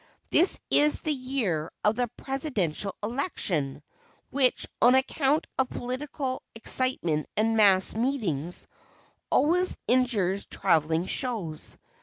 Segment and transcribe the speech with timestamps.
[0.31, 3.83] This is the year of the presidential election,
[4.31, 8.65] which, on account of political excitement and mass meetings,
[9.29, 11.77] always injures travelling shows.